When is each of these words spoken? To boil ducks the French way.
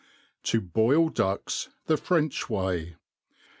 To 0.45 0.59
boil 0.59 1.09
ducks 1.09 1.69
the 1.85 1.95
French 1.95 2.49
way. 2.49 2.95